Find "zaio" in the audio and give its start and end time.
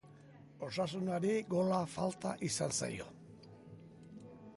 2.79-3.07